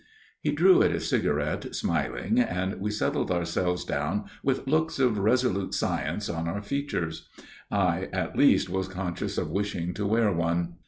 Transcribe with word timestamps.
He 0.41 0.51
drew 0.51 0.81
at 0.81 0.89
his 0.89 1.07
cigarette, 1.07 1.75
smiling, 1.75 2.39
and 2.39 2.79
we 2.81 2.89
settled 2.89 3.29
ourselves 3.29 3.85
down 3.85 4.25
with 4.41 4.65
looks 4.65 4.97
of 4.97 5.19
resolute 5.19 5.75
science 5.75 6.27
on 6.27 6.47
our 6.47 6.63
features. 6.63 7.29
I 7.69 8.09
at 8.11 8.35
least 8.35 8.67
was 8.67 8.87
conscious 8.87 9.37
of 9.37 9.51
wishing 9.51 9.93
to 9.93 10.07
wear 10.07 10.31
one. 10.31 10.77